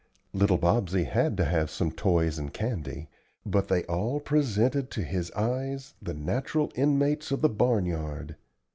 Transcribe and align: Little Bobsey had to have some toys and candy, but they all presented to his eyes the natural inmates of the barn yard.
Little 0.33 0.57
Bobsey 0.57 1.03
had 1.05 1.37
to 1.37 1.45
have 1.45 1.69
some 1.69 1.91
toys 1.91 2.39
and 2.39 2.51
candy, 2.51 3.07
but 3.45 3.67
they 3.67 3.83
all 3.83 4.19
presented 4.19 4.89
to 4.89 5.03
his 5.03 5.29
eyes 5.33 5.93
the 6.01 6.15
natural 6.15 6.71
inmates 6.73 7.29
of 7.29 7.41
the 7.43 7.49
barn 7.49 7.85
yard. 7.85 8.35